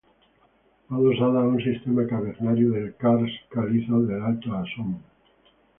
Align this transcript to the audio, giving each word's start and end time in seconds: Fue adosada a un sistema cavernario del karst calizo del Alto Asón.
Fue 0.87 0.97
adosada 0.97 1.41
a 1.41 1.47
un 1.47 1.59
sistema 1.61 2.07
cavernario 2.07 2.71
del 2.71 2.95
karst 2.95 3.35
calizo 3.51 3.99
del 4.01 4.19
Alto 4.23 4.51
Asón. 4.51 4.99